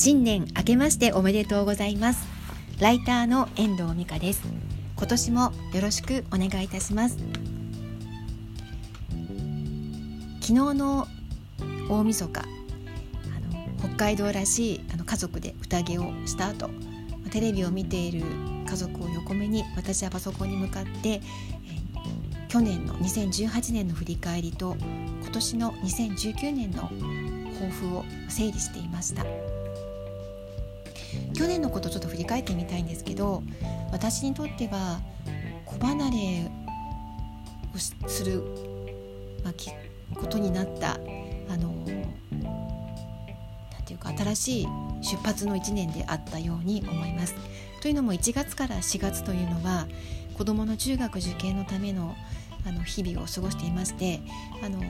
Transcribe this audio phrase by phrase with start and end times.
[0.00, 2.24] 新年明けましておめでとうございます。
[2.78, 4.42] ライターの遠藤美香です。
[4.96, 7.18] 今年もよろしくお願いいたします。
[10.40, 11.08] 昨日の
[11.90, 16.70] 大晦日あの北海道らしいあの家族で宴をした後
[17.32, 18.22] テレビを見ている
[18.70, 21.20] 家族を横目に私はパソコンに向かって、
[22.46, 24.76] 去年の2018年の振り返りと
[25.22, 26.82] 今年の2019年の
[27.54, 29.26] 抱負を整理していました。
[31.34, 33.42] 去年のことちょっと振り返ってみたいんですけど
[33.92, 35.00] 私にとっては
[35.64, 36.50] 子離れ
[37.74, 37.78] を
[38.08, 38.42] する、
[39.44, 40.98] まあ、ことになったあ
[41.56, 41.82] のな
[43.78, 44.68] んていうか新しい
[45.02, 47.34] 出発の1年であったように思います。
[47.80, 49.86] というのも1月から4月というのは
[50.36, 52.16] 子どもの中学受験のための
[52.66, 54.20] あの日々を過ごしていまして
[54.62, 54.80] あの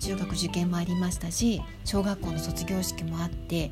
[0.00, 3.70] 中学受験もありましたし小学校の卒業式もあって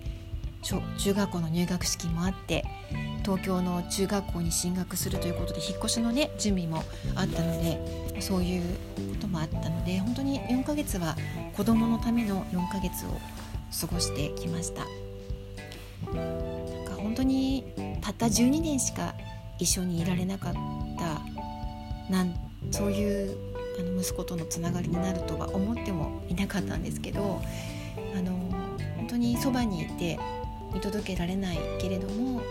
[0.99, 2.65] 中学校の入学式もあって
[3.23, 8.63] 東京の中学校に進学するということで引っ越しのね準備もあったのでそういう
[9.15, 11.17] こともあったので本当に4ヶ月は
[11.57, 13.21] 子どものための4ヶ月を
[13.81, 14.83] 過ごしてきました。
[16.13, 17.65] なんか本当に
[18.01, 19.15] たった12年しか
[19.59, 20.55] 一緒にいられなかっ
[20.99, 22.35] たなん
[22.71, 23.37] そういう
[23.79, 27.41] あの息子とのつながりになるとは思ってもいなかったんですけど
[28.17, 28.33] あの
[28.97, 30.19] 本当にそばにいて
[30.77, 32.43] 見届けられないけれども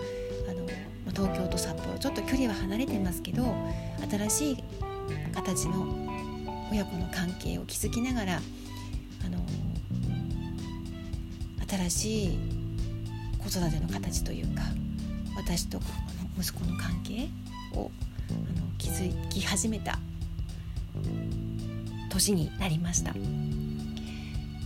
[0.49, 0.65] あの
[1.11, 3.55] 東京と札幌ちょっと距離は離れてますけど
[4.09, 4.63] 新しい
[5.31, 5.85] 形の
[6.71, 9.37] 親子の関係を築きながらあの
[11.69, 12.39] 新しい
[13.37, 14.63] 子育ての形というか
[15.37, 15.79] 私と
[16.35, 17.27] 息子の関係
[17.77, 17.91] を
[18.31, 19.99] あの築き始めた
[22.09, 23.13] 年になりました。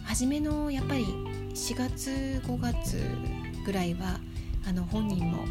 [0.05, 1.05] 初めのやっぱり
[1.53, 2.97] 4月5月
[3.65, 4.19] ぐらいは
[4.67, 5.43] あの本人も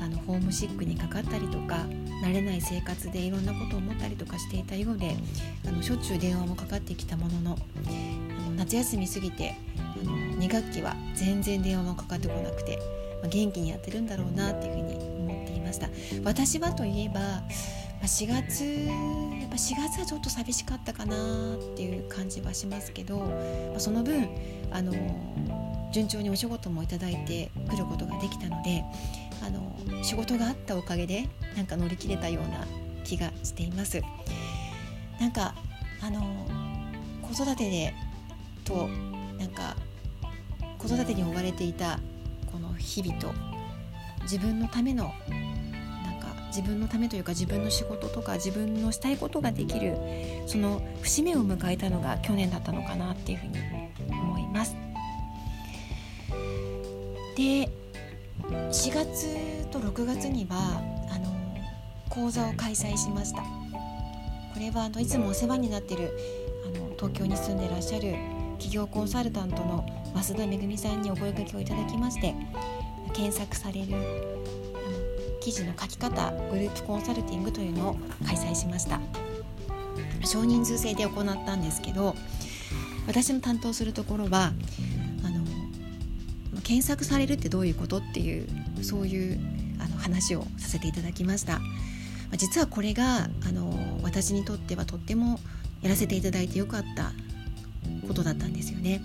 [0.00, 1.86] あのホームシックにかかったりとか
[2.22, 5.16] 慣れない生活でいろんなことを思ったりとかしていたようで
[5.66, 7.58] あのしょっちゅう電話もかかってきたものの
[8.38, 12.78] あの夏休み過ぎてあの2学期は全然電話もかかってこなくて、
[13.20, 15.88] まあ、元気にやってるんだろうなっていうふうに思っていました。
[16.24, 17.42] 私はといえば、
[18.04, 18.64] まあ、4月
[19.40, 21.16] やっぱ4月はちょっと寂しかったかな
[21.54, 24.28] っていう感じはしますけど、まあ、その分
[24.70, 24.92] あの
[25.90, 28.84] 順調にお仕事もいただいてくることができたので
[29.42, 32.66] あの仕事があったおかげでなんか乗り切れたような
[33.04, 34.02] 気がしています。
[35.18, 35.54] なんか
[36.02, 36.20] あの
[37.22, 37.94] 子育てで
[38.64, 38.86] と
[39.38, 39.76] なんか
[40.76, 41.98] 子育てに追われていた
[42.52, 43.32] この日々と
[44.24, 45.10] 自分のための
[46.54, 49.96] 自分のためというか自分の仕事とか自分のしたいことができる
[50.46, 53.58] その節目を迎えたのが去年だったのかなっていうふうに
[54.08, 54.76] 思います。
[57.36, 57.68] で
[58.48, 61.34] 4月と6月にはあの
[62.08, 66.16] 講座を開催しましたこれはあのいつもお世話になってる
[66.64, 68.14] あの東京に住んでらっしゃる
[68.58, 69.84] 企業コンサルタントの
[70.14, 72.36] 増田めぐみさんにお声掛けをいただきまして
[73.12, 74.63] 検索される
[75.44, 77.96] 記事の書き方グループコンサルティングというのを
[78.26, 78.98] 開催しました。
[80.24, 82.16] 少人数制で行ったんですけど
[83.06, 84.54] 私の担当するところは
[85.22, 85.44] あの
[86.62, 88.48] 検索されるってどういうことっていう
[88.82, 89.38] そういう
[89.80, 91.60] あの話をさせていただきました。
[92.38, 95.38] 実はこれがあの私にとってはとっても
[95.82, 97.12] やらせていただいてよかった
[98.08, 99.02] ことだったんですよね。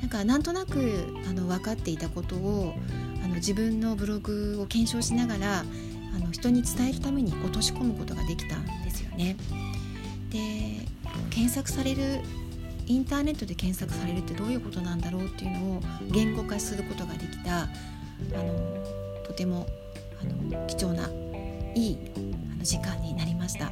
[0.00, 2.74] なんかなんとなくあの分かっていたことを
[3.24, 9.36] あの自分のブログを検証しながらあの人に伝えるために落とし込むことができたんですよね。
[10.30, 10.88] で
[11.30, 12.20] 検索される
[12.86, 17.66] インターネットで検索されるってどういうことなんだろうっていうのを言語化することができたあ
[18.34, 18.84] の
[19.24, 19.66] とても
[20.20, 21.08] あの貴重な
[21.74, 23.70] いいあの時間になりました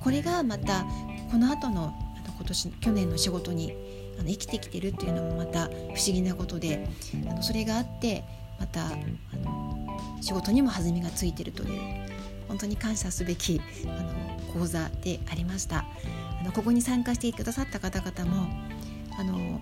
[0.00, 0.84] これがまた
[1.30, 1.92] この後の
[2.36, 3.72] 今年去年の仕事に
[4.18, 6.88] あの生きてきてるっていうのもまた不思議なことで
[7.28, 8.24] あのそれがあって
[8.58, 8.90] またあ
[9.36, 9.86] の
[10.20, 11.80] 仕事にも弾みがついてるという
[12.48, 15.84] 本当に感謝すべきあの講座でありました。
[16.42, 18.48] あのここに参加してくださった方々も
[19.16, 19.60] あの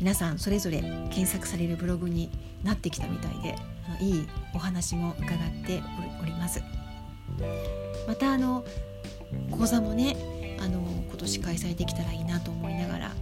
[0.00, 2.30] 皆さんそれぞれ検索されるブログに
[2.64, 3.54] なってきたみたいで
[3.86, 5.82] あのいいお話も伺って
[6.22, 6.62] おります
[8.08, 8.64] またあの
[9.50, 10.16] 講座もね
[10.58, 13.12] あの今年開催できたらいいなと思いながら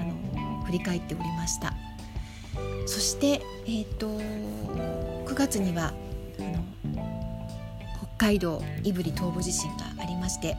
[0.00, 1.74] あの振り返っておりました。
[2.86, 4.18] そして、えーと、と
[5.26, 5.92] 9月には
[6.38, 6.64] あの
[8.16, 10.56] 北海道胆振東部地震がありまして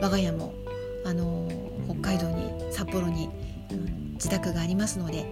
[0.00, 0.52] 我が家も
[1.04, 1.48] あの
[1.88, 3.30] 北海道に札幌に、
[4.14, 5.24] 自宅がありますので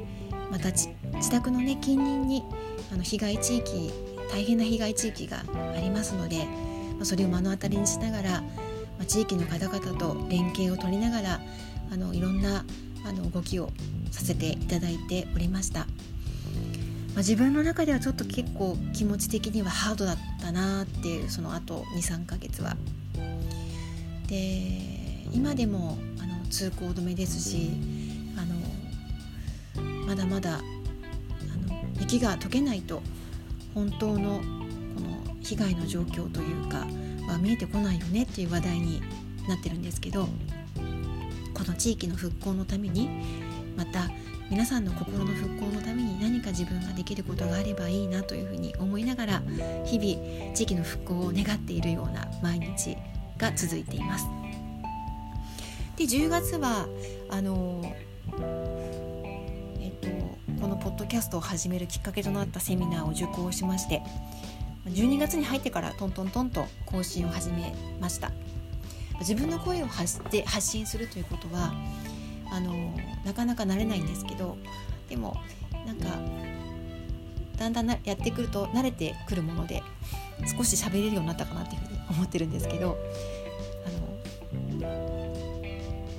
[0.50, 0.88] また自
[1.30, 2.42] 宅のね近隣に
[2.90, 3.92] あの被害地域
[4.32, 5.42] 大変な被害地域が
[5.76, 6.46] ありますので、
[6.96, 8.42] まあ、それを目の当たりにしながら、
[8.98, 11.40] ま、地域の方々と連携を取りながら
[11.90, 12.64] あのいろんな
[13.04, 13.70] あの動きを
[14.10, 22.76] させていただいておりました、まあ、自分の中ではちょっと結構気持ち的にはハードだったなっていうその後23ヶ月は。
[24.26, 27.70] で今でもあの通行止めですし
[28.36, 28.44] あ
[29.80, 30.60] のまだまだあ
[31.70, 33.02] の雪が溶けないと
[33.74, 34.44] 本当のこ
[35.00, 36.86] の被害の状況というか
[37.32, 39.02] は見えてこないよねっていう話題に
[39.48, 40.28] なってるんですけど
[41.54, 43.08] この地域の復興のために
[43.76, 44.08] また
[44.50, 49.42] 皆さんの心の復興のために何か自分ができることがあればいいなというふうに思いながら
[49.84, 52.96] 日々地域の復興を願っているような毎日
[53.36, 54.26] が続いています。
[55.96, 56.86] で10月は
[57.28, 57.82] あの
[59.80, 60.08] えっと
[60.60, 64.02] このポッドキャストを始めるきっかけとなったセミナーを受講しまして
[64.88, 68.32] 12月に入ってからトントントンと更新を始めました。
[69.20, 71.72] 自分の声を発して発信するということは
[72.50, 72.94] あの
[73.24, 74.56] なかなか慣れないんですけど
[75.08, 75.36] でも
[75.86, 76.06] なんか
[77.56, 79.82] だんだんやってくると慣れてくるもので
[80.56, 82.96] 少し喋れるようになったかなっていうふうに思ってるんですけど
[84.80, 84.88] あの、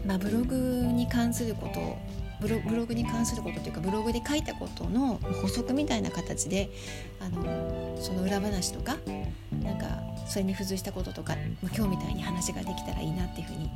[0.06, 0.56] まあ、ブログ
[0.92, 1.98] に関すること
[2.41, 6.69] ブログに関することというかブログで書いたことの補足みたいな形で
[7.19, 8.97] あのその裏話とか
[9.62, 11.36] なんかそれに付随したこととか
[11.75, 13.69] 今日みたいに話ができたらいいなっていうふうに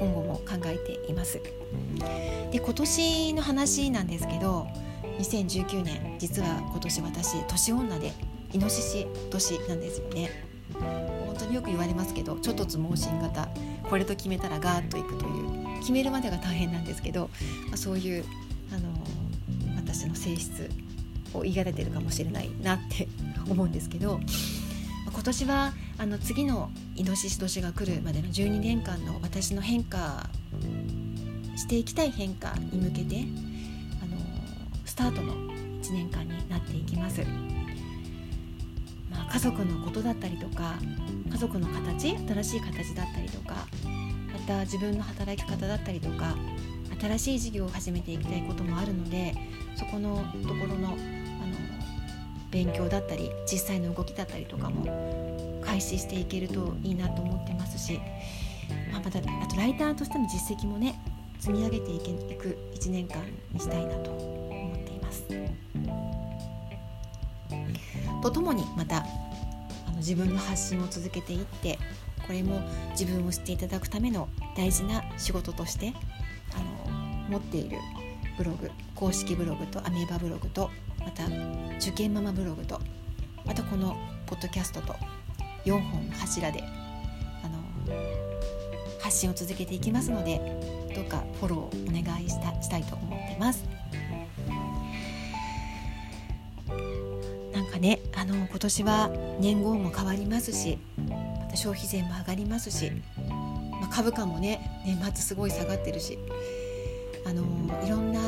[0.00, 1.40] 今後も考えています。
[2.52, 4.66] で今年の話なんですけど
[5.18, 8.12] 2019年実は今年私年女で
[8.52, 10.30] イノシシ年なんですよね。
[11.26, 13.48] 本当によく言われますけどちょっとつ盲信型
[13.88, 15.45] これと決めたらガーッといくという
[15.86, 17.30] 決めるまでが大変なんですけど、
[17.68, 18.24] まあ、そういう
[18.74, 18.92] あの
[19.76, 20.68] 私の性質
[21.32, 23.06] を言い換えてるかもしれないなって
[23.48, 24.18] 思うんですけど
[25.06, 30.28] 今年はあの次のイノシシ年が来るまでの12年間の私の変化
[31.54, 33.24] していきたい変化に向けて
[34.02, 34.20] あの
[34.84, 37.22] スタートの1年間になっていきます。
[39.08, 40.74] ま、家族のことだったりとか
[41.30, 43.68] 家族の形新しい形だったりとか
[44.46, 46.36] た自分の働き方だったりとか
[47.00, 49.34] 新しい事業を始めていきたいこともあるので
[49.74, 50.96] そこのところのあの
[52.50, 58.00] 勉強だったり実際の動きだったりとかも開始していけるといいなと思ってますし、
[58.90, 60.98] まあ、またあとライターとしての実績もね
[61.38, 63.22] 積み上げていけいく1年間
[63.52, 65.26] にしたいなと思っています。
[68.22, 68.98] とともにまた
[69.86, 71.78] あの自分の発信を続けていって
[72.26, 75.92] これも自分を知っていただくための大事な仕事として
[76.54, 77.78] あの持っている
[78.36, 80.70] ブログ公式ブログとアメーバブログと
[81.00, 81.24] また
[81.78, 82.80] 受験ママブログと
[83.44, 83.96] またこの
[84.26, 84.94] ポッドキャストと
[85.64, 86.62] 4本の柱で
[87.42, 87.62] あの
[89.00, 90.40] 発信を続けていきますので
[90.94, 93.64] どうかフォローお願いしたしたいと思ってます。
[97.52, 100.78] なんかねあの今年は年号も変わりますし
[101.56, 102.92] 消費税も上がりますし、
[103.80, 106.18] まあ、株価もね年末すごい下がってるし、
[107.26, 107.42] あの
[107.84, 108.20] いろんな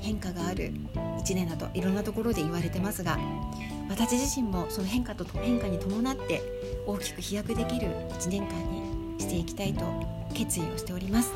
[0.00, 3.18] 変化がある1年だといろんなところで言われてますが
[3.88, 6.42] 私自身もその変化と変化に伴って
[6.86, 9.84] 大きく飛躍できる1年間にしていきたいと
[10.34, 11.32] 決意をしております。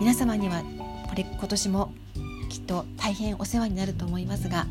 [0.00, 0.62] 皆様には
[1.08, 1.92] これ今年も
[2.48, 4.66] きっと大変お世話になると思いますが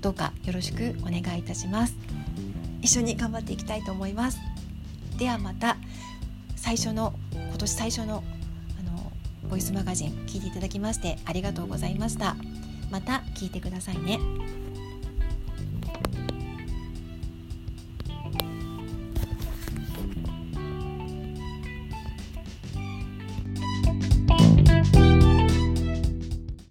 [0.00, 1.94] どうかよろしくお願いいたします。
[2.80, 4.38] 一緒に頑張っていきたいと思います
[5.18, 5.76] ではまた
[6.54, 8.22] 最初の今年最初の
[8.78, 9.12] あの
[9.50, 12.36] ボイスマガジン聞いていただきましてありがとうございました。
[12.90, 14.18] また聞いてくださいね。